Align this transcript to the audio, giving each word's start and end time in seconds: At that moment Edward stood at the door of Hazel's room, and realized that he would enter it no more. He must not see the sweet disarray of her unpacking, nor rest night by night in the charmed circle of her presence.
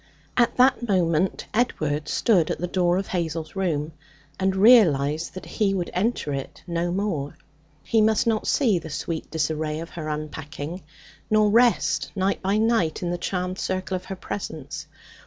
At 0.35 0.57
that 0.57 0.87
moment 0.89 1.45
Edward 1.53 2.07
stood 2.09 2.49
at 2.49 2.57
the 2.57 2.65
door 2.65 2.97
of 2.97 3.05
Hazel's 3.09 3.55
room, 3.55 3.91
and 4.39 4.55
realized 4.55 5.35
that 5.35 5.45
he 5.45 5.75
would 5.75 5.91
enter 5.93 6.33
it 6.33 6.63
no 6.65 6.91
more. 6.91 7.37
He 7.83 8.01
must 8.01 8.25
not 8.25 8.47
see 8.47 8.79
the 8.79 8.89
sweet 8.89 9.29
disarray 9.29 9.79
of 9.79 9.91
her 9.91 10.07
unpacking, 10.09 10.81
nor 11.29 11.51
rest 11.51 12.11
night 12.15 12.41
by 12.41 12.57
night 12.57 13.03
in 13.03 13.11
the 13.11 13.19
charmed 13.19 13.59
circle 13.59 13.93
of 13.93 14.05
her 14.05 14.15
presence. 14.15 14.87